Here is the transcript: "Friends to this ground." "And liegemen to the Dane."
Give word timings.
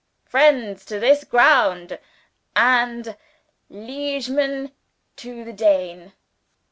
"Friends 0.25 0.83
to 0.85 0.99
this 0.99 1.23
ground." 1.23 1.99
"And 2.55 3.15
liegemen 3.69 4.71
to 5.17 5.43
the 5.43 5.53
Dane." 5.53 6.13